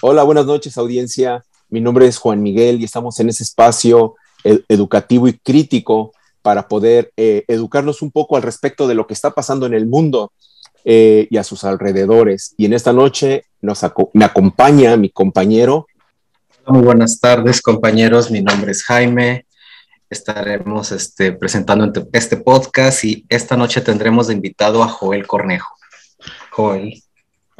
[0.00, 1.44] Hola, buenas noches, audiencia.
[1.68, 7.12] Mi nombre es Juan Miguel y estamos en ese espacio educativo y crítico para poder
[7.16, 10.32] eh, educarnos un poco al respecto de lo que está pasando en el mundo
[10.84, 12.54] eh, y a sus alrededores.
[12.56, 13.80] Y en esta noche nos
[14.14, 15.86] me acompaña mi compañero.
[16.66, 18.30] Muy buenas tardes, compañeros.
[18.30, 19.46] Mi nombre es Jaime.
[20.08, 25.76] Estaremos este, presentando este podcast y esta noche tendremos de invitado a Joel Cornejo.
[26.50, 27.02] Joel.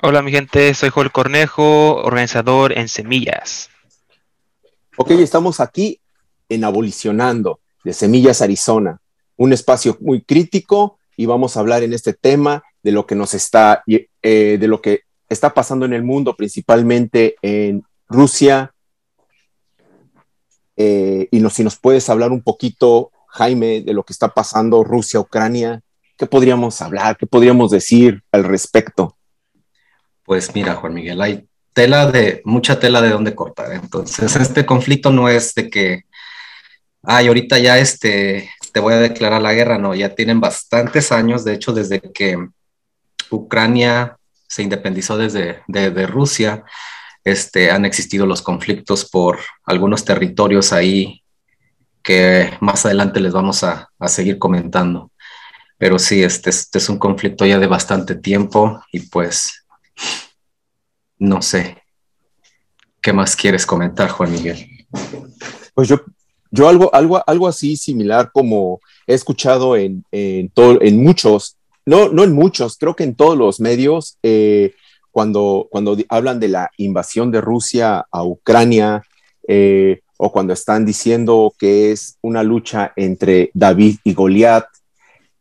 [0.03, 3.69] Hola mi gente, soy Joel Cornejo, organizador en Semillas.
[4.97, 6.01] Ok, estamos aquí
[6.49, 8.99] en Abolicionando de Semillas Arizona,
[9.37, 13.35] un espacio muy crítico y vamos a hablar en este tema de lo que nos
[13.35, 18.73] está, eh, de lo que está pasando en el mundo, principalmente en Rusia.
[20.79, 25.83] Eh, y si nos puedes hablar un poquito, Jaime, de lo que está pasando Rusia-Ucrania,
[26.17, 27.19] ¿qué podríamos hablar?
[27.19, 29.19] ¿Qué podríamos decir al respecto?
[30.31, 33.73] Pues mira, Juan Miguel, hay tela de, mucha tela de dónde cortar.
[33.73, 36.05] Entonces, este conflicto no es de que,
[37.03, 41.45] ay, ahorita ya este, te voy a declarar la guerra, no, ya tienen bastantes años,
[41.45, 42.39] de hecho, desde que
[43.33, 46.63] Ucrania se independizó desde de, Rusia,
[47.25, 51.25] este, han existido los conflictos por algunos territorios ahí
[52.05, 55.11] que más adelante les vamos a, seguir comentando.
[55.77, 59.60] Pero sí, este, este es un conflicto ya de bastante tiempo y pues
[61.19, 61.79] no sé.
[63.01, 64.87] ¿Qué más quieres comentar, Juan Miguel?
[65.75, 66.01] Pues yo,
[66.51, 71.57] yo algo, algo, algo así similar como he escuchado en, en, en muchos,
[71.87, 74.75] no, no en muchos, creo que en todos los medios, eh,
[75.11, 79.03] cuando, cuando hablan de la invasión de Rusia a Ucrania,
[79.49, 84.67] eh, o cuando están diciendo que es una lucha entre David y Goliat,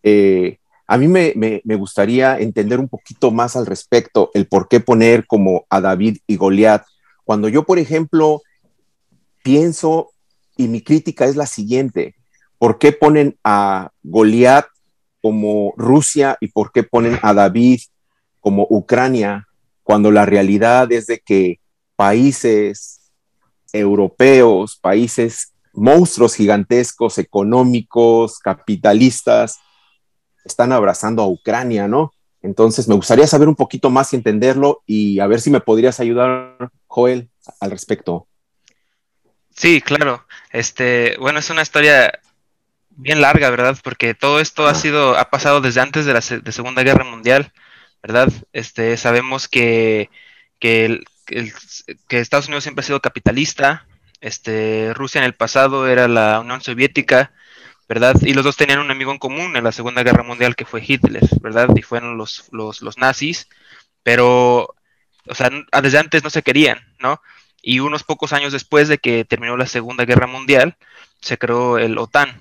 [0.04, 0.59] eh,
[0.92, 5.68] a mí me, gustaría entender un poquito más al respecto, el por qué poner como
[5.70, 6.84] a David y Goliat.
[7.24, 8.42] Cuando yo, por ejemplo,
[9.44, 10.10] pienso,
[10.58, 12.16] y mi crítica es la siguiente,
[12.58, 14.66] ¿por qué ponen a Goliat
[15.22, 17.82] como Rusia y por qué ponen a David
[18.40, 19.48] como Ucrania,
[19.84, 21.60] cuando la realidad es de que
[21.98, 23.12] países
[23.74, 29.60] europeos, países monstruos gigantescos, económicos, capitalistas,
[30.46, 32.14] están abrazando a Ucrania, ¿no?
[32.42, 36.00] Entonces me gustaría saber un poquito más y entenderlo y a ver si me podrías
[36.00, 37.30] ayudar, Joel,
[37.60, 38.28] al respecto.
[39.54, 40.26] Sí, claro.
[40.52, 42.18] Este, bueno, es una historia
[42.92, 43.78] bien larga, ¿verdad?
[43.84, 47.52] Porque todo esto ha sido, ha pasado desde antes de la Segunda Guerra Mundial,
[48.02, 48.32] ¿verdad?
[48.54, 50.10] Este, sabemos que,
[50.60, 53.86] que, que Estados Unidos siempre ha sido capitalista.
[54.22, 57.34] Este, Rusia en el pasado era la Unión Soviética
[57.90, 58.16] ¿verdad?
[58.22, 60.84] Y los dos tenían un amigo en común en la Segunda Guerra Mundial que fue
[60.86, 61.70] Hitler, ¿verdad?
[61.76, 63.50] Y fueron los, los, los nazis,
[64.04, 64.76] pero,
[65.28, 65.50] o sea,
[65.82, 67.20] desde antes no se querían, ¿no?
[67.64, 70.78] Y unos pocos años después de que terminó la Segunda Guerra Mundial,
[71.20, 72.40] se creó el OTAN,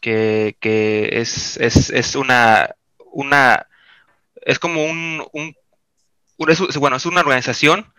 [0.00, 2.74] que, que es, es, es, una,
[3.12, 3.66] una,
[4.40, 5.54] es como un, un,
[6.38, 7.92] bueno, es una organización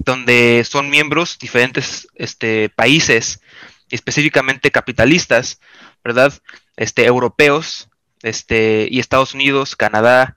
[0.00, 3.42] donde son miembros diferentes este, países,
[3.90, 5.60] específicamente capitalistas,
[6.04, 6.32] ¿verdad?
[6.76, 7.88] Este, europeos,
[8.22, 10.36] este, y Estados Unidos, Canadá,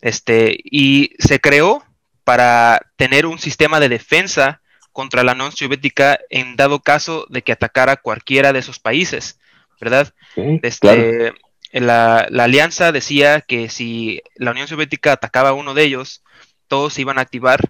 [0.00, 1.84] este, y se creó
[2.24, 4.60] para tener un sistema de defensa
[4.92, 9.38] contra la Unión Soviética en dado caso de que atacara cualquiera de esos países,
[9.80, 10.12] ¿verdad?
[10.62, 11.32] este,
[11.72, 16.22] la, alianza decía que si la Unión Soviética atacaba a uno de ellos,
[16.68, 17.60] todos se iban a activar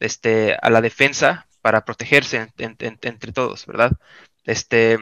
[0.00, 3.92] este, a la defensa para protegerse entre todos, ¿verdad?
[4.44, 4.98] Este,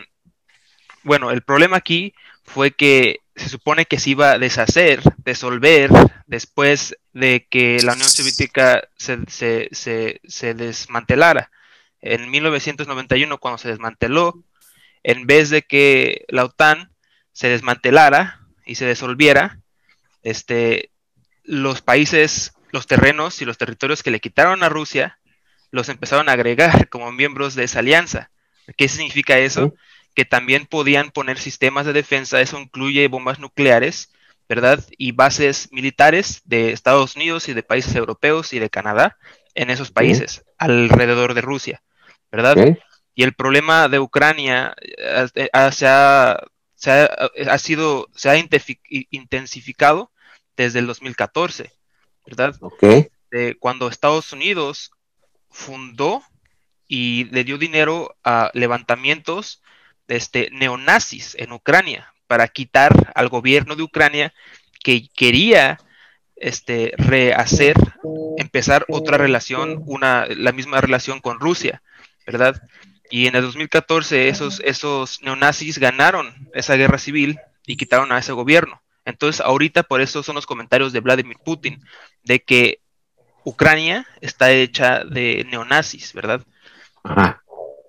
[1.02, 2.14] bueno, el problema aquí
[2.44, 5.90] fue que se supone que se iba a deshacer, disolver,
[6.26, 11.50] después de que la Unión Soviética se, desmantelara.
[12.00, 14.42] En 1991, cuando se desmanteló,
[15.02, 16.92] en vez de que la OTAN
[17.32, 19.60] se desmantelara y se disolviera,
[20.22, 20.90] este,
[21.44, 25.18] los países, los terrenos y los territorios que le quitaron a Rusia,
[25.70, 28.30] los empezaron a agregar como miembros de esa alianza.
[28.76, 29.74] ¿Qué significa eso?
[30.18, 34.10] Que también podían poner sistemas de defensa, eso incluye bombas nucleares,
[34.48, 34.84] ¿verdad?
[34.98, 39.16] Y bases militares de Estados Unidos y de países europeos y de Canadá
[39.54, 41.84] en esos países, alrededor de Rusia,
[42.32, 42.56] ¿verdad?
[43.14, 45.28] Y el problema de Ucrania eh,
[45.70, 46.40] se, ha,
[47.60, 50.10] sido, se ha intensificado
[50.56, 51.70] desde el 2014,
[52.26, 52.56] ¿verdad?
[53.60, 54.90] cuando Estados Unidos
[55.48, 56.24] fundó
[56.88, 59.62] y le dio dinero a levantamientos
[60.08, 64.34] este, neonazis en Ucrania para quitar al gobierno de Ucrania
[64.82, 65.78] que quería
[66.36, 67.76] este, rehacer,
[68.36, 71.82] empezar otra relación, una, la misma relación con Rusia,
[72.26, 72.62] ¿verdad?
[73.10, 78.32] Y en el 2014 esos, esos neonazis ganaron esa guerra civil y quitaron a ese
[78.32, 78.82] gobierno.
[79.04, 81.82] Entonces ahorita por eso son los comentarios de Vladimir Putin,
[82.22, 82.80] de que
[83.44, 86.42] Ucrania está hecha de neonazis, ¿verdad?
[87.02, 87.42] Ajá.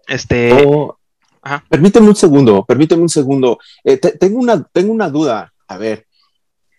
[0.07, 0.54] Este...
[0.54, 0.99] Oh,
[1.41, 1.63] Ajá.
[1.69, 3.57] Permíteme un segundo, permíteme un segundo.
[3.83, 5.53] Eh, te- tengo, una, tengo una duda.
[5.68, 6.06] A ver,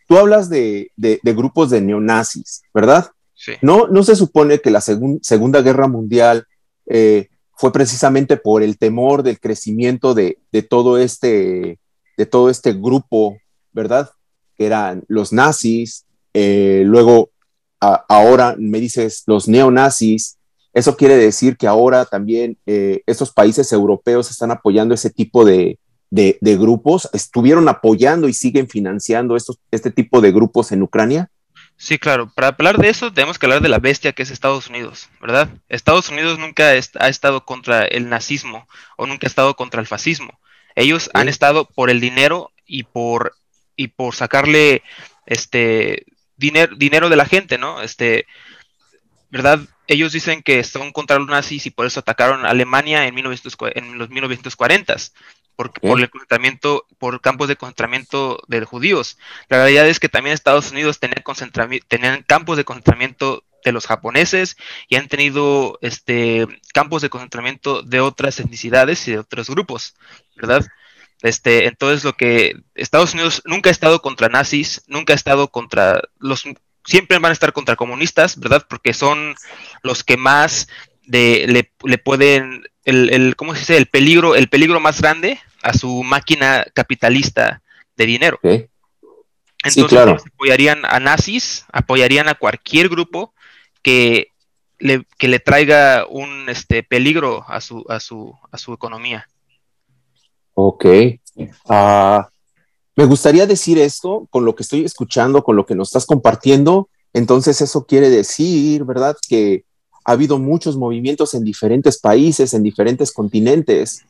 [0.08, 3.10] tú hablas de, de- de grupos de neonazis, ¿verdad?
[3.34, 3.52] Sí.
[3.62, 6.46] ¿No, no se supone que la segun- Segunda Guerra Mundial
[6.86, 11.78] eh, fue precisamente por el temor del crecimiento de, de todo este,
[12.16, 13.38] de todo este grupo,
[13.72, 14.10] ¿verdad?
[14.58, 16.04] Que eran los nazis,
[16.34, 17.30] eh, luego
[17.80, 20.36] a- ahora me dices los neonazis.
[20.72, 25.78] Eso quiere decir que ahora también eh, estos países europeos están apoyando ese tipo de,
[26.10, 31.28] de- de grupos, estuvieron apoyando y siguen financiando estos, este tipo de grupos en Ucrania.
[31.76, 32.30] Sí, claro.
[32.34, 35.48] Para hablar de eso tenemos que hablar de la bestia que es Estados Unidos, ¿verdad?
[35.68, 38.68] Estados Unidos nunca est- ha estado contra el nazismo
[38.98, 40.38] o nunca ha estado contra el fascismo.
[40.76, 43.32] Ellos han estado por el dinero y por
[43.76, 44.82] y por sacarle
[45.26, 46.04] este
[46.36, 47.80] dinero dinero de la gente, ¿no?
[47.82, 48.26] Este,
[49.30, 49.60] ¿verdad?
[49.90, 53.76] Ellos dicen que son contra los nazis y por eso atacaron a Alemania en, 1940
[53.76, 55.12] en los 1940s,
[55.56, 59.18] por, por el concentramiento, por campos de concentramiento de judíos.
[59.48, 61.20] La realidad es que también Estados Unidos tenía
[61.88, 64.56] tenían campos de concentramiento de los japoneses
[64.88, 69.96] y han tenido este, campos de concentramiento de otras etnicidades y de otros grupos,
[70.36, 70.64] ¿verdad?
[71.20, 76.00] Este, entonces lo que Estados Unidos nunca ha estado contra nazis, nunca ha estado contra
[76.20, 76.44] los
[76.84, 78.66] siempre van a estar contra comunistas, ¿verdad?
[78.68, 79.34] Porque son
[79.82, 80.68] los que más
[81.04, 83.76] de, le, le pueden el, el ¿cómo se dice?
[83.76, 87.62] el peligro, el peligro más grande a su máquina capitalista
[87.96, 88.38] de dinero.
[88.38, 88.66] Okay.
[89.62, 90.16] Entonces Sí, claro.
[90.34, 93.34] apoyarían a nazis, apoyarían a cualquier grupo
[93.82, 94.28] que
[94.78, 99.28] le, que le traiga un este peligro a su, a su, a su economía.
[100.54, 100.86] Ok.
[101.68, 102.28] Ah,
[103.00, 106.90] me gustaría decir esto con lo que estoy escuchando, con lo que nos estás compartiendo.
[107.14, 109.16] Entonces eso quiere decir, ¿verdad?
[109.26, 109.64] Que
[110.04, 114.04] ha habido muchos movimientos en diferentes países, en diferentes continentes,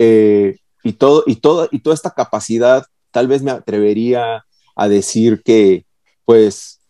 [0.00, 4.44] eh, y, todo, y, todo, y toda esta capacidad, tal vez me atrevería
[4.74, 5.86] a decir que,
[6.24, 6.80] pues,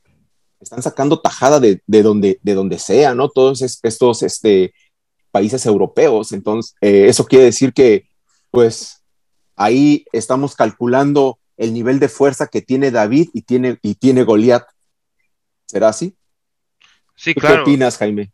[0.59, 3.29] están sacando tajada de, de, donde, de donde sea, ¿no?
[3.29, 4.73] Todos es, estos este,
[5.31, 6.33] países europeos.
[6.33, 8.09] Entonces, eh, eso quiere decir que,
[8.51, 9.03] pues,
[9.55, 14.65] ahí estamos calculando el nivel de fuerza que tiene David y tiene, y tiene Goliat.
[15.65, 16.17] ¿Será así?
[17.15, 17.57] Sí, ¿Tú claro.
[17.57, 18.33] ¿Qué opinas, Jaime?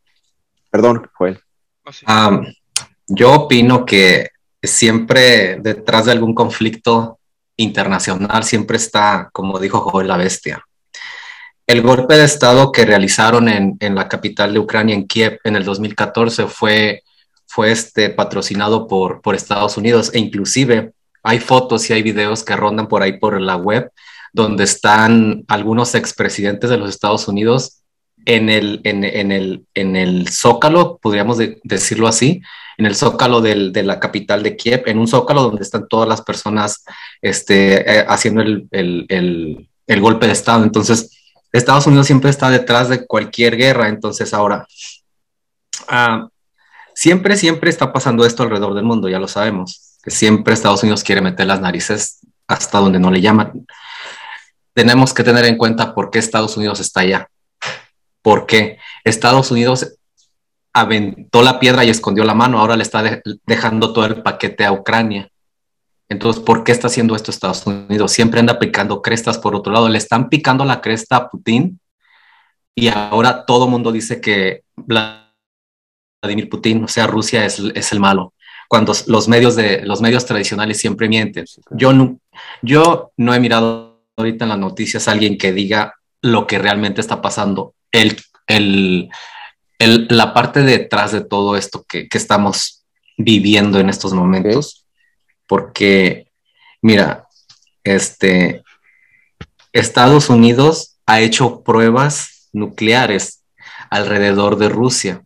[0.70, 1.38] Perdón, Joel.
[1.84, 2.06] Oh, sí.
[2.08, 2.46] Um,
[3.06, 4.30] yo opino que
[4.62, 7.18] siempre detrás de algún conflicto
[7.56, 10.64] internacional siempre está, como dijo Joel, la bestia.
[11.66, 15.54] El golpe de Estado que realizaron en, en la capital de Ucrania, en Kiev, en
[15.54, 17.02] el 2014 fue,
[17.44, 20.94] fue este, patrocinado por, por Estados Unidos e inclusive
[21.28, 23.90] hay fotos y hay videos que rondan por ahí por la web
[24.32, 27.82] donde están algunos expresidentes de los Estados Unidos
[28.24, 32.40] en el, en, en el, en el zócalo, podríamos de, decirlo así,
[32.76, 36.22] en el zócalo de la capital de Kiev, en un zócalo donde están todas las
[36.22, 36.84] personas
[37.20, 40.62] este, eh, haciendo el, el, el, golpe de Estado.
[40.62, 41.10] Entonces,
[41.52, 43.88] Estados Unidos siempre está detrás de cualquier guerra.
[43.88, 44.66] Entonces, ahora,
[45.90, 46.28] uh,
[46.94, 51.20] siempre, siempre está pasando esto alrededor del mundo, ya lo sabemos, siempre Estados Unidos quiere
[51.20, 53.66] meter las narices hasta donde no le llaman.
[54.74, 57.28] Tenemos que tener en cuenta por qué Estados Unidos está allá
[58.28, 59.96] porque Estados Unidos
[60.74, 64.66] aventó la piedra y escondió la mano, ahora le está de dejando todo el paquete
[64.66, 65.30] a Ucrania.
[66.10, 68.12] Entonces, ¿por qué está haciendo esto Estados Unidos?
[68.12, 69.88] Siempre anda picando crestas por otro lado.
[69.88, 71.80] Le están picando la cresta a Putin
[72.74, 78.34] y ahora todo el mundo dice que Vladimir Putin, o sea, Rusia es, el malo.
[78.68, 81.46] Cuando los medios, de, los medios tradicionales siempre mienten.
[81.70, 82.20] Yo no,
[82.62, 87.00] yo no he mirado ahorita en las noticias a alguien que diga lo que realmente
[87.00, 89.08] está pasando el, el,
[89.78, 92.84] el, la parte detrás de todo esto que, que, estamos
[93.16, 94.84] viviendo en estos momentos.
[94.84, 94.84] Okay.
[95.46, 96.30] Porque,
[96.82, 97.26] mira,
[97.84, 98.62] este,
[99.72, 103.44] Estados Unidos ha hecho pruebas nucleares
[103.90, 105.22] alrededor de Rusia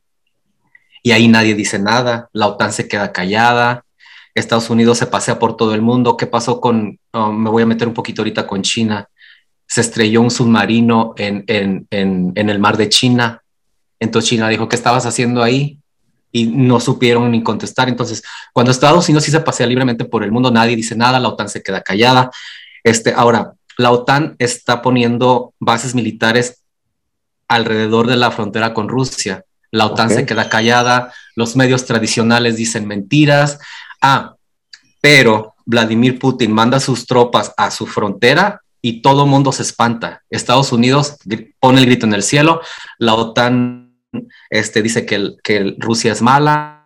[1.03, 3.85] y ahí nadie dice nada, la OTAN se queda callada,
[4.35, 7.67] Estados Unidos se pasea por todo el mundo, ¿qué pasó con, oh, me voy a
[7.67, 9.09] meter un poquito ahorita con China?
[9.73, 13.43] se estrelló un submarino en, en, en, en, el mar de China.
[13.99, 15.79] Entonces China dijo, ¿qué estabas haciendo ahí?
[16.31, 17.89] Y no supieron ni contestar.
[17.89, 21.29] Entonces, cuando Estados Unidos sí se pasea libremente por el mundo, nadie dice nada, la
[21.29, 22.31] OTAN se queda callada.
[22.85, 26.63] Este, ahora, la OTAN está poniendo bases militares
[27.49, 29.43] alrededor de la frontera con Rusia.
[29.73, 33.59] La OTAN se queda callada, los medios tradicionales dicen mentiras.
[34.01, 34.37] Ah,
[35.01, 40.23] pero Vladimir Putin manda sus tropas a su frontera y todo mundo se espanta.
[40.31, 41.17] Estados Unidos
[41.59, 42.61] pone el grito en el cielo,
[42.99, 43.97] la OTAN
[44.51, 46.83] este, dice que, que Rusia es mala,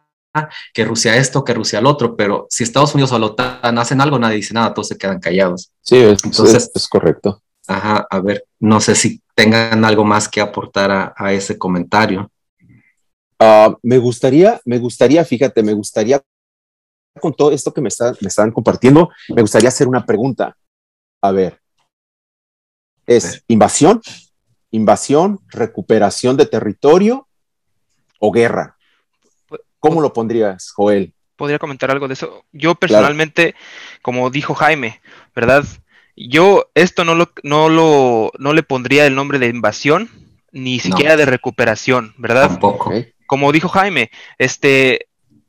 [0.72, 4.00] que Rusia esto, que Rusia lo otro, pero si Estados Unidos o la OTAN hacen
[4.00, 5.70] algo, nadie dice nada, todos se quedan callados.
[5.80, 7.42] Sí, es, Entonces, es, correcto.
[7.66, 12.30] Ajá, a ver, no sé si tengan algo más que aportar a, ese comentario.
[13.38, 16.22] Ah, me gustaría, me gustaría, fíjate, me gustaría
[17.20, 17.90] con todo esto que me,
[18.20, 20.56] me están compartiendo, me gustaría hacer una pregunta.
[21.22, 21.60] A ver,
[23.06, 24.00] ¿es invasión?
[24.70, 27.28] ¿Invasión, recuperación de territorio
[28.18, 28.76] o guerra?
[29.78, 31.14] ¿Cómo lo pondrías, Joel?
[31.36, 32.44] Podría comentar algo de eso.
[32.52, 33.54] Yo personalmente,
[34.02, 35.00] como dijo Jaime,
[35.34, 35.64] ¿verdad?
[36.16, 40.10] Yo esto no lo, no lo, no le pondría el nombre de invasión,
[40.50, 42.48] ni siquiera de recuperación, ¿verdad?
[42.48, 42.92] Tampoco.
[43.26, 45.08] Como dijo Jaime, este,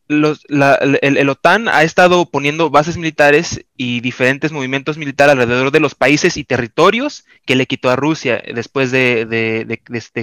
[0.10, 6.38] el, OTAN ha estado poniendo bases militares y diferentes movimientos militares alrededor de los países
[6.38, 9.80] y territorios que le quitó a Rusia después de,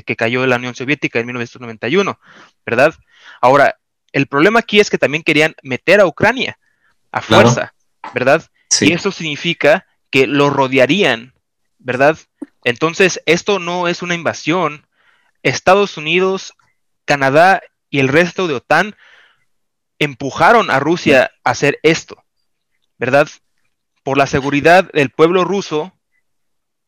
[0.06, 2.18] que cayó la Unión Soviética en 1991,
[2.64, 2.94] ¿verdad?
[3.40, 3.76] Ahora,
[4.12, 6.58] el problema aquí es que también querían meter a Ucrania
[7.12, 7.74] a fuerza,
[8.14, 8.44] ¿verdad?
[8.80, 11.34] Y eso significa que lo rodearían,
[11.78, 12.16] ¿verdad?
[12.64, 14.86] Entonces, esto no es una invasión.
[15.42, 16.54] Estados Unidos,
[17.04, 18.96] Canadá y el resto de OTAN
[19.98, 22.22] empujaron a Rusia a hacer esto,
[22.98, 23.28] ¿verdad?
[24.02, 25.92] Por la seguridad del pueblo ruso,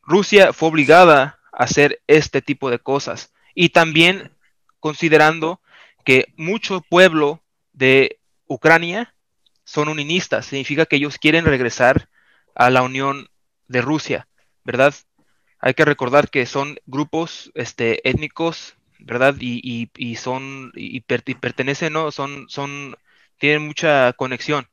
[0.03, 3.33] Rusia fue obligada a hacer este tipo de cosas.
[3.55, 4.33] Y también
[4.81, 5.61] considerando
[6.05, 7.43] que mucho pueblo
[7.73, 9.15] de Ucrania
[9.65, 12.09] son uninistas, significa que ellos quieren regresar
[12.55, 13.29] a la Unión
[13.67, 14.29] de Rusia,
[14.65, 14.95] ¿verdad?
[15.59, 19.35] Hay que recordar que son grupos este, étnicos ¿verdad?
[19.39, 22.11] Y, y, son, y, pertenecen, ¿no?
[22.11, 22.97] Son, son,
[23.39, 24.67] tienen mucha conexión.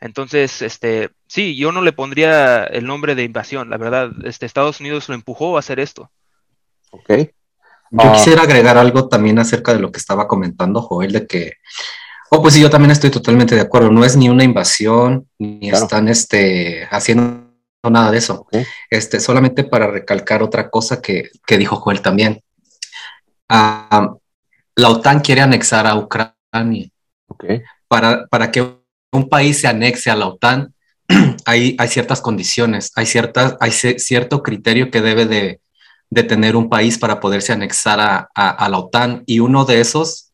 [0.00, 4.80] Entonces, este, sí, yo no le pondría el nombre de invasión, la verdad, este, Estados
[4.80, 6.10] Unidos lo empujó a hacer esto.
[6.90, 7.10] Ok.
[7.90, 8.12] Yo ah.
[8.12, 11.54] quisiera agregar algo también acerca de lo que estaba comentando Joel, de que,
[12.30, 15.70] oh, pues sí, yo también estoy totalmente de acuerdo, no es ni una invasión, ni
[15.70, 17.44] están este, haciendo
[17.82, 18.46] nada de eso.
[18.90, 22.43] Este, solamente para recalcar otra cosa que, que dijo Joel también.
[23.48, 26.88] La OTAN quiere anexar a Ucrania.
[27.88, 28.76] Para, para que
[29.12, 30.74] un país se anexe a la OTAN,
[31.46, 35.60] hay, hay ciertas condiciones, hay, ciertas, hay cierto criterio que debe de,
[36.10, 39.22] de, tener un país para poderse anexar a, a, la OTAN.
[39.26, 40.32] Y uno de esos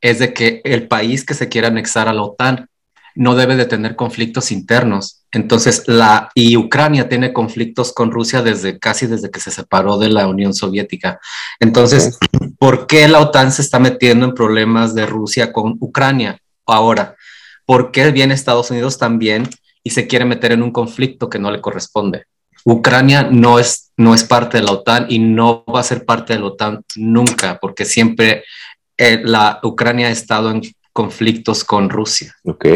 [0.00, 2.69] es de que el país que se quiera anexar a la OTAN
[3.14, 5.22] no debe de tener conflictos internos.
[5.32, 10.08] Entonces, la, y Ucrania tiene conflictos con Rusia desde casi desde que se separó de
[10.08, 11.20] la Unión Soviética.
[11.60, 12.18] Entonces,
[12.58, 17.16] ¿por qué la OTAN se está metiendo en problemas de Rusia con Ucrania ahora?
[17.64, 19.48] ¿Por qué viene Estados Unidos también
[19.82, 22.24] y se quiere meter en un conflicto que no le corresponde?
[22.64, 26.34] Ucrania no es, no es parte de la OTAN y no va a ser parte
[26.34, 28.44] de la OTAN nunca, porque siempre
[28.98, 30.62] eh, la Ucrania ha estado en
[30.92, 32.34] conflictos con Rusia.
[32.44, 32.66] Ok.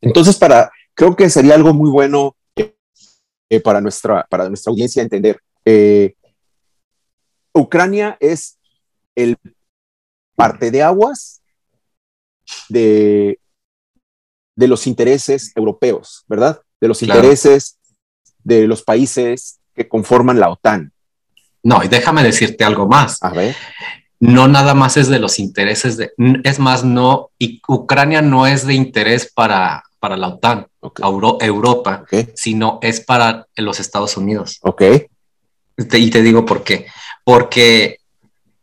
[0.00, 5.40] Entonces, para, creo que sería algo muy bueno eh, para, nuestra, para nuestra audiencia entender.
[5.64, 6.14] Eh,
[7.52, 8.58] Ucrania es
[9.16, 9.36] el
[10.36, 11.42] parte de aguas
[12.68, 13.40] de,
[14.54, 16.60] de los intereses europeos, ¿verdad?
[16.80, 17.78] De los intereses
[18.44, 20.92] de los países que conforman la OTAN.
[21.62, 23.22] No, y déjame decirte algo más.
[23.22, 23.56] A ver
[24.20, 26.12] no nada más es de los intereses de,
[26.44, 30.66] es más, no, y Ucrania no es de interés para, para la OTAN,
[31.40, 34.58] Europa, sino es para los Estados Unidos.
[34.62, 34.82] Ok.
[35.76, 36.86] y te digo por qué.
[37.24, 37.98] Porque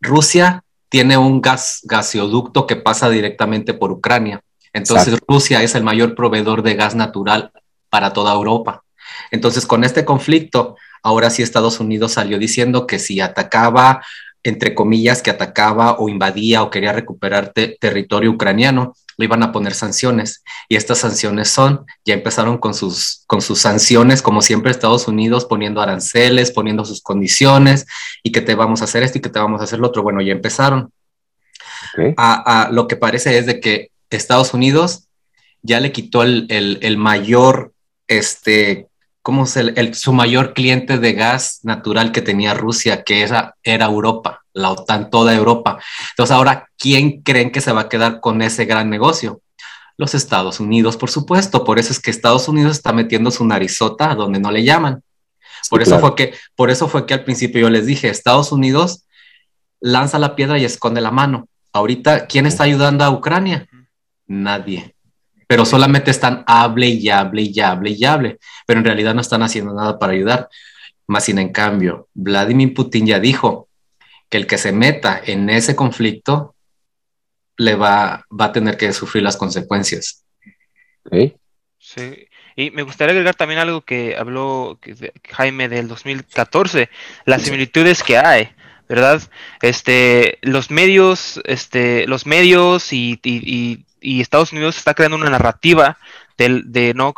[0.01, 4.42] Rusia tiene un gas gaseoducto que pasa directamente por Ucrania.
[4.74, 7.51] Entonces Rusia es el mayor proveedor de gas natural
[7.89, 8.84] para toda Europa.
[9.32, 14.01] Entonces con este conflicto, ahora sí Estados Unidos salió diciendo que si atacaba
[14.46, 19.74] entre comillas, que atacaba o invadía o quería recuperar territorio ucraniano, le iban a poner
[19.74, 20.43] sanciones.
[20.69, 25.45] Y estas sanciones son, ya empezaron con sus, con sus sanciones, como siempre Estados Unidos
[25.45, 27.86] poniendo aranceles, poniendo sus condiciones,
[28.24, 30.03] y que te vamos a hacer esto y que te vamos a hacer lo otro.
[30.03, 30.91] Bueno, ya empezaron.
[32.17, 35.07] A, lo que parece es de que Estados Unidos
[35.62, 37.74] ya le quitó el, el mayor
[38.07, 38.88] este,
[39.25, 44.45] como el, su mayor cliente de gas natural que tenía Rusia, que era, era Europa,
[44.55, 45.77] la OTAN, toda Europa.
[46.12, 49.41] Entonces ahora, ¿quién creen que se va a quedar con ese gran negocio?
[49.97, 51.63] Los Estados Unidos, por supuesto.
[51.63, 55.03] Por eso es que Estados Unidos está metiendo su narizota donde no le llaman.
[55.69, 59.05] Por eso fue que, por eso fue que al principio yo les dije, Estados Unidos
[59.79, 61.47] lanza la piedra y esconde la mano.
[61.74, 63.67] Ahorita, ¿quién está ayudando a Ucrania?
[64.27, 64.95] Nadie.
[65.47, 69.43] Pero solamente están hable y hable y hable y hable, pero en realidad no están
[69.43, 70.50] haciendo nada para ayudar.
[71.07, 73.69] Más sin en cambio, Vladimir Putin ya dijo
[74.29, 76.55] que el que se meta en ese conflicto
[77.58, 80.25] le va, va a tener que sufrir las consecuencias.
[81.79, 82.27] Sí.
[82.55, 84.79] Y me gustaría agregar también algo que habló
[85.29, 86.89] Jaime del 2014,
[87.25, 88.50] las similitudes que hay,
[88.88, 89.22] ¿verdad?
[89.62, 93.20] Este, los medios, este, los medios y,
[94.01, 95.98] Estados Unidos está creando una narrativa
[96.38, 97.13] del, de no,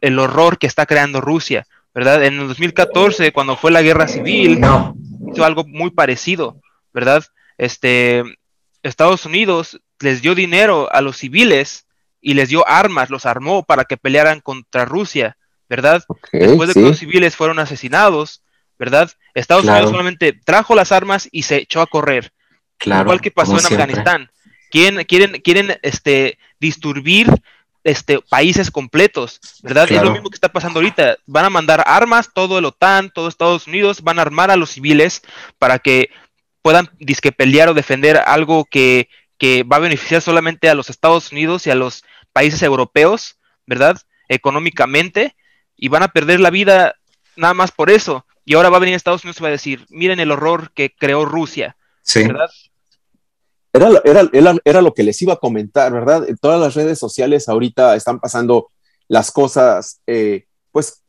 [0.00, 2.24] el horror que está creando Rusia, ¿verdad?
[2.24, 4.60] En el 2014, cuando fue la guerra civil,
[5.32, 6.60] hizo algo muy parecido,
[6.92, 7.24] ¿verdad?
[7.58, 8.22] Este,
[8.82, 11.86] Estados Unidos les dio dinero a los civiles
[12.20, 15.36] y les dio armas, los armó para que pelearan contra Rusia,
[15.68, 16.04] ¿verdad?
[16.32, 18.42] Después de que los civiles fueron asesinados,
[18.78, 19.10] ¿verdad?
[19.34, 22.32] Estados Unidos solamente trajo las armas y se echó a correr.
[22.78, 24.30] Claro, igual que pasó en Afganistán.
[24.70, 27.28] Quieren, quieren, quieren este, disturbir
[27.84, 29.90] este, países completos, ¿verdad?
[29.90, 31.16] Es lo mismo que está pasando ahorita.
[31.26, 34.70] Van a mandar armas, todo el OTAN, todo Estados Unidos, van a armar a los
[34.70, 35.22] civiles
[35.58, 36.10] para que
[36.62, 41.32] puedan disque pelear o defender algo que, que va a beneficiar solamente a los Estados
[41.32, 44.00] Unidos y a los países europeos, ¿verdad?
[44.28, 45.34] Económicamente,
[45.76, 46.94] y van a perder la vida
[47.36, 48.24] nada más por eso.
[48.44, 50.94] Y ahora va a venir Estados Unidos y va a decir, miren el horror que
[50.94, 52.26] creó Rusia, sí.
[52.26, 52.50] ¿verdad?
[53.72, 56.28] Era, era, era, lo que les iba a comentar, ¿verdad?
[56.28, 58.68] En todas las redes sociales ahorita están pasando
[59.08, 61.02] las cosas, eh, pues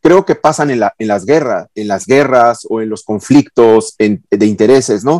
[0.00, 4.46] creo que pasan en, en, las guerras, en las guerras o en los conflictos de
[4.46, 5.18] intereses, ¿no?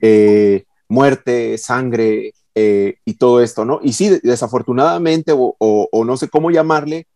[0.00, 3.80] Eh, muerte, sangre, eh, y todo esto, ¿no?
[3.82, 7.06] Y sí, desafortunadamente, o, no sé cómo llamarle,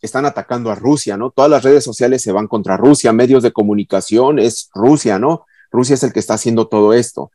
[0.00, 1.30] están atacando a Rusia, ¿no?
[1.30, 5.44] Todas las redes sociales se van contra Rusia, medios de comunicación es Rusia, ¿no?
[5.72, 7.32] Rusia es el que está haciendo todo esto.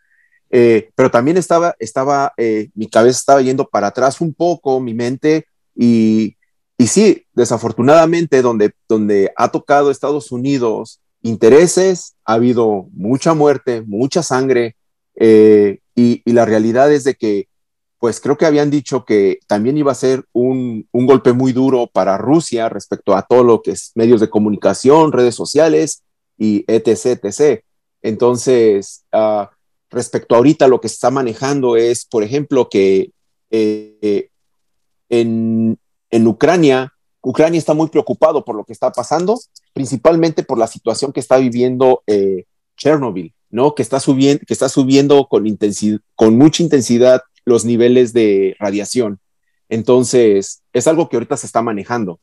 [0.52, 4.94] Eh, pero también estaba, estaba, eh, mi cabeza estaba yendo para atrás un poco, mi
[4.94, 6.36] mente, y,
[6.78, 14.24] y sí, desafortunadamente, donde, donde ha tocado Estados Unidos intereses, ha habido mucha muerte, mucha
[14.24, 14.76] sangre,
[15.16, 17.48] eh, y, la realidad es de que,
[18.00, 22.18] pues creo que habían dicho que también iba a ser un, golpe muy duro para
[22.18, 26.04] Rusia respecto a todo lo que es medios de comunicación, redes sociales
[26.38, 27.20] y etc.
[27.24, 27.64] etc.
[28.02, 29.52] Entonces, ah,
[29.92, 33.12] respecto a ahorita lo que se está manejando es, por ejemplo, que
[33.50, 34.30] eh,
[35.10, 35.78] en,
[36.26, 39.40] Ucrania, Ucrania está muy preocupado por lo que está pasando,
[39.74, 42.46] principalmente por la situación que está viviendo eh,
[42.78, 43.34] Chernobyl.
[43.50, 43.76] ¿no?
[43.76, 49.20] Que está subiendo, que está subiendo con, intensidad, con mucha intensidad los niveles de radiación.
[49.68, 52.20] Entonces, es algo que ahorita se está manejando.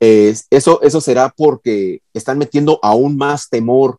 [0.00, 3.98] eso, eso será porque están metiendo aún más temor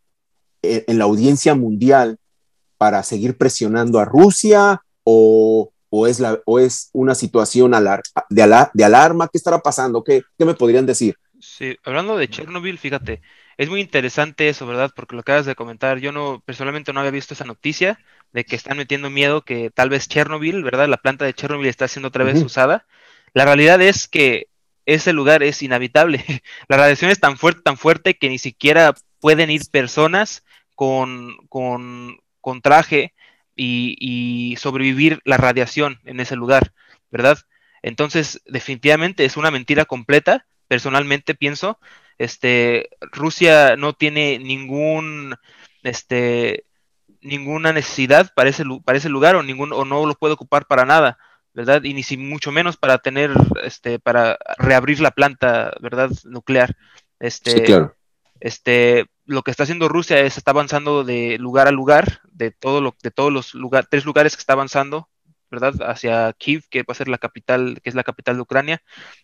[0.61, 2.17] en, la audiencia mundial
[2.77, 5.71] para seguir presionando a Rusia o,
[6.07, 9.27] es, la, o es una situación de, de, alarma.
[9.27, 10.03] ¿Qué estará pasando?
[10.03, 11.15] ¿Qué, ¿Qué me podrían decir?
[11.39, 13.21] Sí, hablando de Chernobyl, fíjate,
[13.57, 14.91] es muy interesante eso, ¿verdad?
[14.95, 17.99] Porque lo acabas de comentar, yo no, personalmente no había visto esa noticia
[18.33, 20.89] de que están metiendo miedo que tal vez Chernobyl, ¿verdad?
[20.89, 22.85] La planta de Chernobyl está siendo otra vez usada.
[23.33, 24.47] La realidad es que
[24.85, 26.23] ese lugar es inhabitable.
[26.67, 30.43] La radiación es tan fuerte, tan fuerte que ni siquiera pueden ir personas
[30.75, 33.15] con, con, con traje
[33.55, 36.73] y, sobrevivir la radiación en ese lugar,
[37.09, 37.39] ¿verdad?
[37.81, 40.45] Entonces, definitivamente es una mentira completa.
[40.67, 41.79] Personalmente pienso
[42.19, 45.35] este, Rusia no tiene ningún,
[45.81, 46.65] este,
[47.19, 50.85] ninguna necesidad para ese, para ese lugar o, ningún, o no lo puede ocupar para
[50.85, 51.17] nada,
[51.55, 51.83] ¿verdad?
[51.83, 53.31] Y ni si mucho menos para tener,
[53.63, 56.11] este, para reabrir la planta, ¿verdad?
[56.25, 56.77] Nuclear.
[57.19, 57.95] Este, sí, claro.
[58.39, 62.81] Este, lo que está haciendo Rusia es está avanzando de lugar a lugar, de todo
[62.81, 65.09] lo, de todos los lugares, tres lugares que está avanzando,
[65.49, 65.73] ¿verdad?
[65.81, 68.83] Hacia Kiev, que va a ser la capital, que es la capital de Ucrania.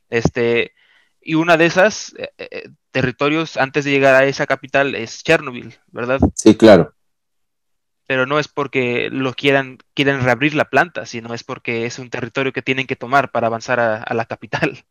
[0.10, 0.74] Este,
[1.21, 5.76] y una de esas eh, eh, territorios antes de llegar a esa capital es Chernobyl,
[5.91, 6.19] ¿verdad?
[6.36, 6.93] Sí, claro.
[8.08, 12.10] Pero no es porque lo quieran, quieren reabrir la planta, sino es porque es un
[12.10, 14.84] territorio que tienen que tomar para avanzar a, la capital.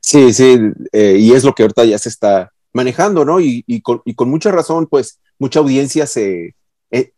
[0.00, 0.58] Sí, sí,
[0.92, 3.40] eh, y es lo que ahorita ya se está manejando, ¿no?
[3.40, 6.54] Y, con, mucha razón, pues mucha audiencia se,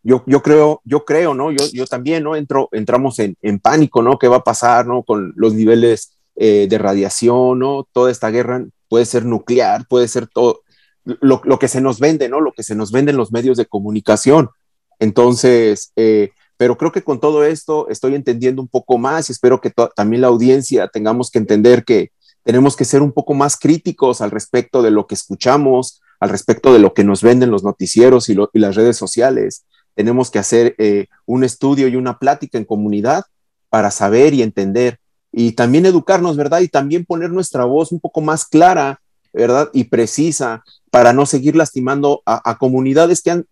[0.03, 1.51] yo, yo creo, yo creo, ¿no?
[1.51, 2.37] Yo, también, ¿no?
[2.37, 4.19] Entro, entramos en, en pánico, ¿no?
[4.19, 5.03] ¿Qué va a pasar, ¿no?
[5.03, 7.87] Con los niveles eh, de radiación, ¿no?
[7.93, 10.63] Toda esta guerra puede ser nuclear, puede ser todo
[11.05, 12.41] lo, que se nos vende, ¿no?
[12.41, 14.51] Lo que se nos vende en los medios de comunicación.
[14.99, 19.61] Entonces, eh, pero creo que con todo esto estoy entendiendo un poco más y espero
[19.61, 22.11] que también la audiencia tengamos que entender que
[22.45, 26.73] tenemos que ser un poco más críticos al respecto de lo que escuchamos, al respecto
[26.73, 29.65] de lo que nos venden los noticieros y, las redes sociales.
[29.95, 33.25] Tenemos que hacer eh, un estudio y una plática en comunidad
[33.71, 34.99] para saber y entender
[35.33, 36.61] y también educarnos, ¿verdad?
[36.61, 39.01] Y también poner nuestra voz un poco más clara,
[39.33, 39.69] ¿verdad?
[39.73, 43.47] Y precisa para no seguir lastimando a, comunidades que han,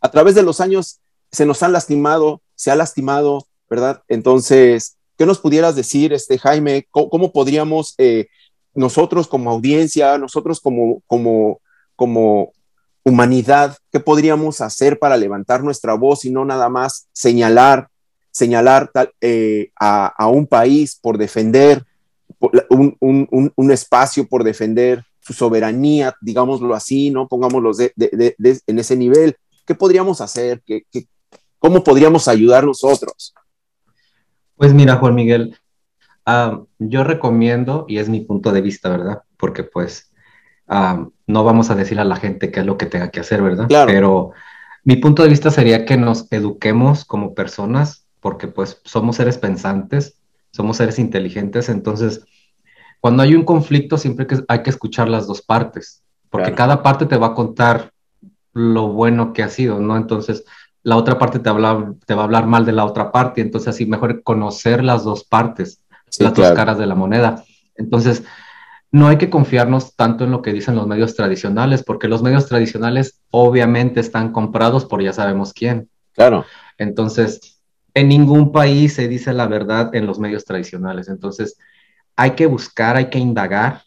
[0.00, 1.00] a través de los años,
[1.30, 4.02] se nos han lastimado, se ha lastimado, ¿verdad?
[4.08, 6.86] Entonces, ¿qué nos pudieras decir, este Jaime?
[6.90, 8.28] ¿Cómo, podríamos eh,
[8.74, 11.60] nosotros como audiencia, nosotros como, como,
[11.96, 12.52] como
[13.04, 17.88] humanidad, qué podríamos hacer para levantar nuestra voz y no nada más señalar
[18.34, 21.84] señalar eh, a, un país por defender
[22.68, 27.28] un, espacio, por defender su soberanía, digámoslo así, ¿no?
[27.28, 29.36] Pongámoslo en ese nivel.
[29.64, 30.60] ¿Qué podríamos hacer?
[30.66, 30.84] ¿Qué,
[31.60, 33.32] cómo podríamos ayudar nosotros?
[34.56, 35.56] Pues mira, Juan Miguel,
[36.26, 39.22] ah, yo recomiendo, y es mi punto de vista, ¿verdad?
[39.36, 40.12] Porque pues
[40.68, 43.42] ah, no vamos a decir a la gente qué es lo que tenga que hacer,
[43.42, 43.68] ¿verdad?
[43.68, 43.90] Claro.
[43.90, 44.32] Pero
[44.84, 50.18] mi punto de vista sería que nos eduquemos como personas porque pues somos seres pensantes,
[50.50, 52.24] somos seres inteligentes, entonces
[53.00, 57.18] cuando hay un conflicto siempre hay que escuchar las dos partes, porque cada parte te
[57.18, 57.92] va a contar
[58.54, 59.96] lo bueno que ha sido, ¿no?
[59.96, 60.44] Entonces
[60.84, 63.68] la otra parte te, habla, te va a hablar mal de la otra parte, entonces
[63.68, 65.80] así mejor conocer las dos partes,
[66.18, 67.42] las dos caras de la moneda.
[67.74, 68.22] Entonces,
[68.92, 72.46] no hay que confiarnos tanto en lo que dicen los medios tradicionales, porque los medios
[72.46, 75.88] tradicionales obviamente están comprados por ya sabemos quién.
[76.12, 76.44] Claro.
[76.76, 77.60] Entonces,
[77.94, 81.08] en ningún país se dice la verdad en los medios tradicionales.
[81.08, 81.56] Entonces,
[82.14, 83.82] hay que buscar, hay que indagar.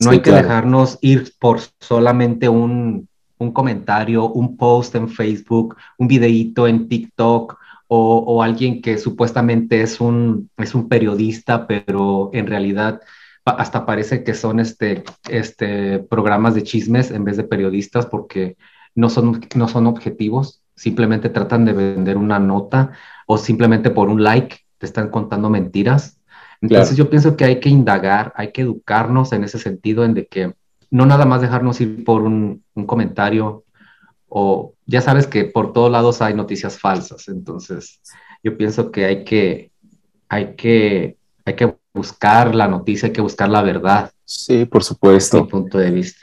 [0.00, 3.08] No hay que dejarnos ir por solamente un,
[3.50, 10.48] comentario, un post en Facebook, un videíto en TikTok o, alguien que supuestamente es un,
[10.56, 13.00] es un periodista, pero en realidad
[13.44, 18.56] hasta parece que son este, este, programas de chismes en vez de periodistas porque
[18.94, 22.92] no son, no son objetivos, simplemente tratan de vender una nota
[23.26, 26.18] o simplemente por un like te están contando mentiras.
[26.60, 30.26] Entonces yo pienso que hay que indagar, hay que educarnos en ese sentido, en de
[30.26, 30.54] que
[30.92, 33.64] no nada más dejarnos ir por un, comentario
[34.28, 37.28] o ya sabes que por todos lados hay noticias falsas.
[37.28, 38.00] Entonces
[38.44, 39.70] yo pienso que hay que,
[40.28, 44.12] hay que, hay que buscar la noticia, hay que buscar la verdad.
[44.24, 45.42] Sí, por supuesto.
[45.42, 46.20] mi punto de vista.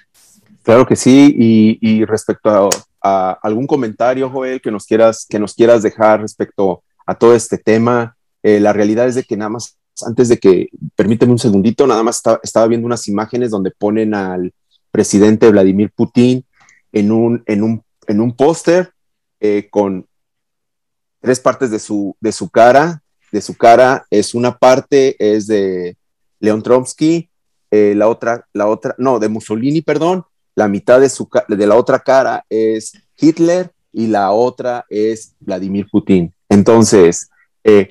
[0.62, 1.36] Claro que sí,
[1.82, 2.70] y, respecto
[3.02, 7.58] a, algún comentario, Joel, que nos quieras, que nos quieras dejar respecto a todo este
[7.58, 8.16] tema.
[8.44, 12.04] Eh, la realidad es de que nada más, antes de que, permíteme un segundito, nada
[12.04, 14.54] más estaba viendo unas imágenes donde ponen al
[14.92, 16.46] presidente Vladimir Putin
[16.92, 18.94] en un, en un, en un póster
[19.40, 20.08] eh, con
[21.22, 23.02] tres partes de su, de su cara.
[23.32, 25.96] De su cara es una parte es de
[26.40, 27.30] Leon Trotsky,
[27.70, 30.26] eh, la otra, la otra, no, de Mussolini, perdón.
[30.56, 35.88] La mitad de, su, de la otra cara es Hitler y la otra es Vladimir
[35.90, 36.34] Putin.
[36.50, 37.30] Entonces,
[37.64, 37.90] eh,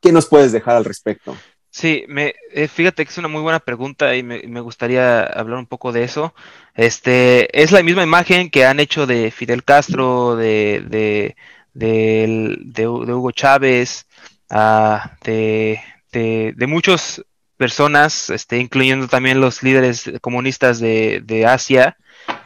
[0.00, 1.36] ¿qué nos puedes dejar al respecto?
[1.72, 5.66] Sí, me, eh, fíjate que es una muy buena pregunta y me, gustaría hablar un
[5.66, 6.34] poco de eso.
[6.74, 11.34] Este, es la misma imagen que han hecho de Fidel Castro, de, de,
[11.72, 14.06] de, Hugo Chávez,
[14.50, 15.80] uh, de,
[16.12, 17.24] de, muchas
[17.56, 21.96] personas, este, incluyendo también los líderes comunistas de, de Asia.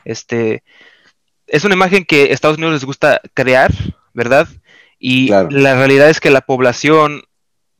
[0.05, 0.63] Este,
[1.49, 3.73] es una imagen que Estados Unidos les gusta crear,
[4.15, 4.47] ¿verdad?
[5.01, 7.25] Y la realidad es que la población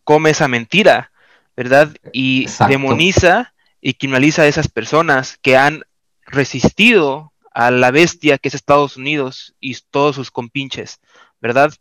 [0.03, 1.13] come esa mentira,
[1.57, 1.91] ¿verdad?
[2.13, 5.85] Y demoniza y criminaliza a esas personas que han
[6.27, 11.01] resistido a la bestia que es Estados Unidos y todos sus compinches,
[11.41, 11.73] ¿verdad?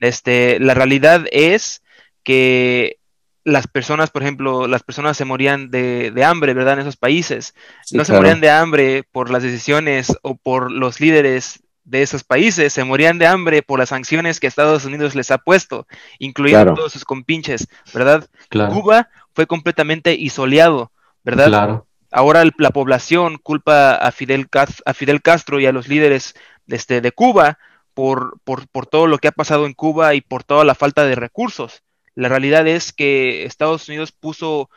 [0.00, 1.82] Este, la realidad es
[2.24, 2.98] que
[3.44, 6.74] las personas, por ejemplo, las personas se morían de, hambre, ¿verdad?
[6.74, 7.54] En esos países.
[7.92, 12.72] no se morían de hambre por las decisiones o por los líderes de esos países
[12.72, 15.86] se morían de hambre por las sanciones que Estados Unidos les ha puesto,
[16.18, 18.28] incluyendo todos sus compinches, ¿verdad?
[18.48, 21.82] Cuba fue completamente isoleado, ¿verdad?
[22.12, 24.48] Ahora la población culpa a Fidel,
[24.84, 26.34] a Fidel Castro y a los líderes
[26.66, 27.58] de, este, de Cuba
[27.94, 31.04] por, por, por todo lo que ha pasado en Cuba y por toda la falta
[31.04, 31.82] de recursos.
[32.14, 34.70] La realidad es que Estados Unidos puso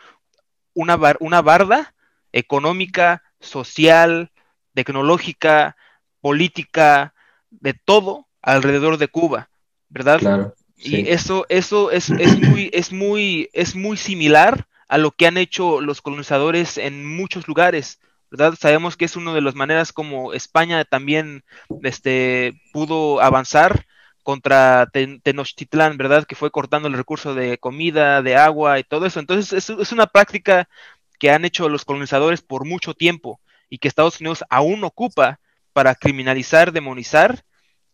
[0.74, 1.96] una, una barda
[2.32, 4.32] económica, social,
[4.74, 5.76] tecnológica,
[6.22, 7.14] política,
[7.50, 9.50] de todo alrededor de Cuba,
[9.90, 10.20] ¿verdad?
[10.20, 15.28] Claro, Y eso, eso es, es, muy, es, muy, es muy similar a lo que
[15.28, 18.56] han hecho los colonizadores en muchos lugares, ¿verdad?
[18.60, 21.44] Sabemos que es una de las maneras como España también
[21.84, 23.86] este, pudo avanzar
[24.24, 26.26] contra Tenochtitlán, ¿verdad?
[26.26, 29.20] Que fue cortando el recurso de comida, de agua y todo eso.
[29.20, 30.68] Entonces es, es una práctica
[31.18, 35.40] que han hecho los colonizadores por mucho tiempo y que Estados Unidos aún ocupa
[35.72, 37.44] para criminalizar, demonizar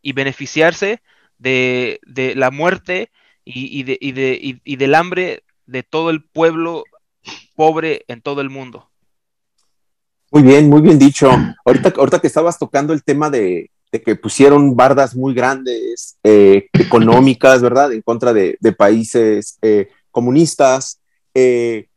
[0.01, 1.01] y beneficiarse
[1.39, 1.99] de,
[2.35, 3.09] la muerte
[3.43, 6.83] y, de, y, del hambre de todo el pueblo
[7.55, 8.89] pobre en todo el mundo.
[10.31, 11.31] Muy bien, muy bien dicho.
[11.65, 17.61] Ahorita, ahorita que estabas tocando el tema de, que pusieron bardas muy grandes, eh, económicas,
[17.61, 17.91] ¿verdad?
[17.91, 20.99] En contra de, países eh, comunistas.
[21.33, 21.87] Eh,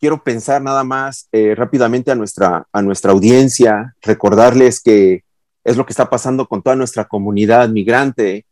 [0.00, 5.24] quiero pensar nada más rápidamente a nuestra, a nuestra audiencia, recordarles que
[5.64, 8.46] es lo que está pasando con toda nuestra comunidad migrante,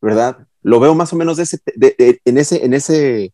[0.00, 0.38] ¿verdad?
[0.62, 1.42] Lo veo más o menos en,
[2.38, 3.32] ese, en, ese,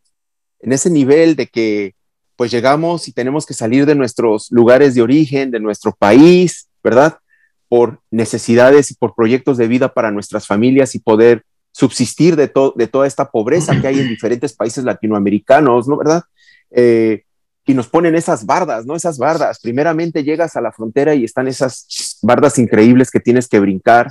[0.60, 1.94] en ese nivel de que
[2.36, 7.18] pues llegamos y tenemos que salir de nuestros lugares de origen, de nuestro país, ¿verdad?
[7.68, 12.86] Por necesidades y por proyectos de vida para nuestras familias y poder subsistir de, de
[12.86, 15.96] toda esta pobreza que hay en diferentes países latinoamericanos, ¿no?
[15.96, 16.22] ¿Verdad?
[16.70, 17.24] Eh,
[17.64, 18.96] y nos ponen esas bardas, ¿no?
[18.96, 19.60] Esas bardas.
[19.60, 24.08] Primeramente llegas a la frontera y están esas bardas increíbles que tienes que brincar.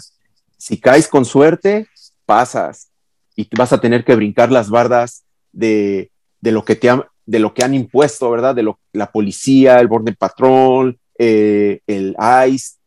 [0.58, 1.88] Si caes con suerte,
[2.32, 2.90] pasas
[3.36, 7.40] y vas a tener que brincar las bardas de, de lo que te han, de
[7.40, 8.56] lo que han impuesto, ¿verdad?
[8.56, 12.16] De lo, la policía, el Border Patrol, eh, el
[12.48, 12.78] ICE,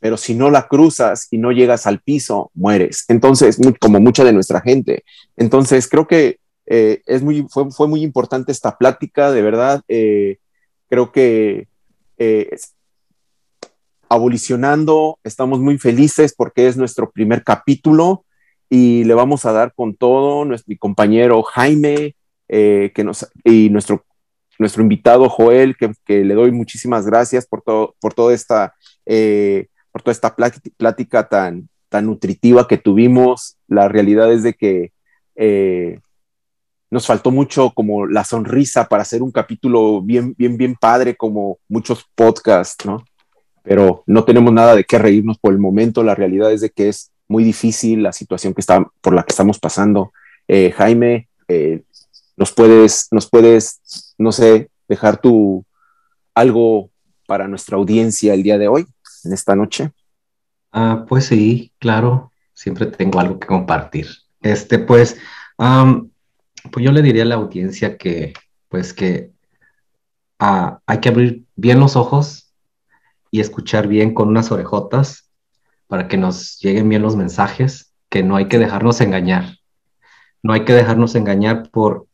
[0.00, 3.06] pero si no la cruzas y no llegas al piso, mueres.
[3.08, 5.02] Entonces, como mucha de nuestra gente.
[5.34, 6.36] Entonces, creo que
[6.66, 9.80] eh, es muy, fue, fue, muy importante esta plática, de verdad.
[9.88, 10.36] Eh,
[10.90, 11.68] creo que
[14.10, 18.26] abolicionando, estamos muy felices porque es nuestro primer capítulo
[18.70, 20.44] y le vamos a dar con todo.
[20.44, 22.14] Nuestro, mi compañero Jaime,
[22.48, 24.06] eh, que nos, y nuestro,
[24.58, 30.02] nuestro invitado Joel, que, le doy muchísimas gracias por, todo, por, toda esta, eh, por
[30.02, 33.56] toda esta plática tan, tan nutritiva que tuvimos.
[33.66, 34.92] La realidad es de que
[35.34, 35.98] eh,
[36.90, 41.58] nos faltó mucho como la sonrisa para hacer un capítulo bien, bien, bien padre como
[41.68, 43.04] muchos podcasts, ¿no?
[43.62, 46.02] Pero no tenemos nada de qué reírnos por el momento.
[46.02, 49.30] La realidad es de que es muy difícil la situación que está, por la que
[49.30, 50.12] estamos pasando.
[50.48, 51.28] Jaime,
[52.36, 55.64] nos puedes, nos puedes, no sé, dejar tu
[56.34, 56.90] algo
[57.26, 58.86] para nuestra audiencia el día de hoy,
[59.24, 59.92] en esta noche.
[60.72, 64.08] Ah, pues sí, claro, siempre tengo algo que compartir.
[64.42, 65.16] Este, pues,
[65.56, 68.32] pues yo le diría a la audiencia que,
[68.68, 69.30] pues que
[70.40, 72.52] ah, hay que abrir bien los ojos
[73.30, 75.29] y escuchar bien con unas orejotas
[75.90, 79.56] para que nos lleguen bien los mensajes, que no hay que dejarnos engañar.
[80.40, 82.06] No hay que dejarnos engañar por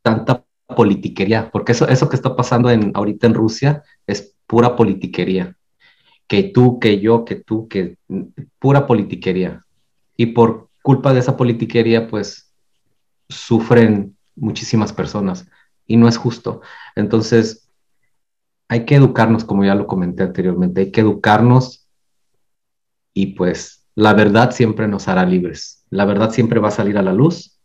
[0.00, 5.54] tanta politiquería, porque eso, eso que está pasando en, ahorita en Rusia es pura politiquería.
[6.26, 7.98] Que tú, que yo, que tú, que
[8.58, 9.66] pura politiquería.
[10.16, 12.54] Y por culpa de esa politiquería, pues
[13.28, 15.46] sufren muchísimas personas
[15.86, 16.62] y no es justo.
[16.96, 17.68] Entonces,
[18.66, 21.87] hay que educarnos, como ya lo comenté anteriormente, hay que educarnos
[23.20, 25.84] y pues la verdad siempre nos hará libres.
[25.90, 27.58] La verdad siempre va a salir a la luz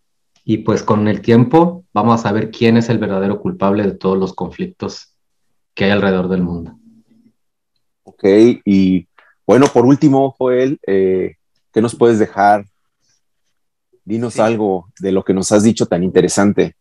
[0.44, 4.18] y pues con el tiempo vamos a saber quién es el verdadero culpable de todos
[4.18, 5.14] los conflictos
[5.76, 6.80] que hay alrededor del mundo.
[8.02, 8.24] Ok,
[8.66, 9.08] y
[9.46, 11.36] bueno, por último, Joel, eh,
[11.72, 12.66] ¿qué nos puedes dejar?
[14.04, 16.76] Dinos algo de lo que nos has dicho tan interesante.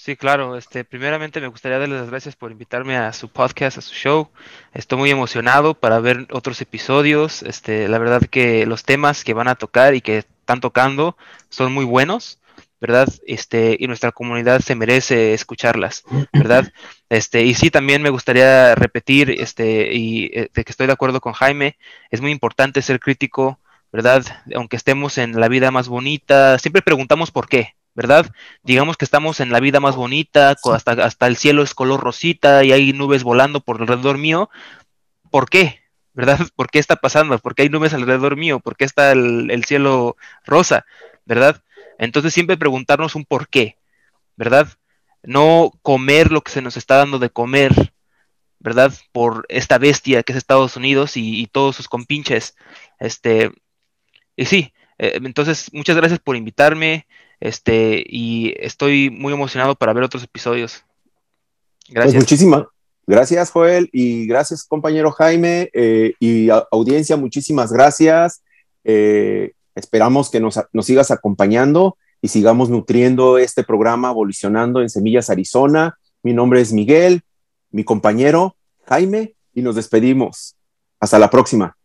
[0.00, 0.56] Sí, claro.
[0.56, 4.30] Este, primeramente me gustaría darles las gracias por invitarme a su podcast, a su show.
[4.72, 7.42] Estoy muy emocionado para ver otros episodios.
[7.42, 11.16] Este, la verdad que los temas que van a tocar y que están tocando
[11.48, 12.38] son muy buenos.
[12.80, 13.08] ¿verdad?
[13.26, 16.72] Este, y nuestra comunidad se merece escucharlas, ¿verdad?
[17.10, 21.20] Este, y sí, también me gustaría repetir, este, y eh, de que estoy de acuerdo
[21.20, 21.76] con Jaime,
[22.10, 23.58] es muy importante ser crítico,
[23.90, 24.24] ¿verdad?
[24.54, 28.30] Aunque estemos en la vida más bonita, siempre preguntamos por qué, ¿verdad?
[28.62, 32.62] Digamos que estamos en la vida más bonita, hasta, hasta el cielo es color rosita
[32.62, 34.50] y hay nubes volando por alrededor mío,
[35.32, 35.80] ¿por qué?
[36.14, 36.38] ¿Verdad?
[36.54, 37.36] ¿Por qué está pasando?
[37.40, 38.60] ¿Por qué hay nubes alrededor mío?
[38.60, 40.86] ¿Por qué está el, el cielo rosa?
[41.24, 41.60] ¿Verdad?
[41.98, 43.78] Entonces siempre preguntarnos un por qué,
[44.36, 44.68] ¿verdad?
[45.24, 47.72] No comer lo que se nos está dando de comer,
[48.60, 48.92] ¿verdad?
[49.10, 52.54] Por esta bestia que es Estados Unidos y, todos sus compinches.
[53.00, 53.50] Este,
[54.36, 57.08] y sí, eh, entonces muchas gracias por invitarme,
[57.40, 60.84] este, y estoy muy emocionado para ver otros episodios.
[61.86, 62.22] Pues gracias.
[62.22, 62.64] muchísimas
[63.06, 68.42] gracias, Joel, y gracias, compañero Jaime, eh, y audiencia, muchísimas gracias.
[68.84, 75.98] Eh, Esperamos que nos, sigas acompañando y sigamos nutriendo este programa Evolucionando en Semillas Arizona.
[76.24, 77.22] Mi nombre es Miguel,
[77.70, 80.56] mi compañero Jaime, y nos despedimos.
[80.98, 81.76] Hasta la próxima.